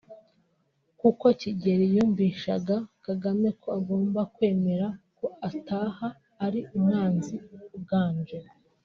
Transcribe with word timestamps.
kuko 0.99 1.25
Kigeli 1.41 1.85
yumvishaga 1.95 2.75
Kagame 3.05 3.47
ko 3.61 3.67
agomba 3.77 4.21
kwemera 4.35 4.87
ko 5.17 5.25
ataha 5.49 6.07
ari 6.45 6.59
umwami 6.77 7.27
uganje 7.79 8.37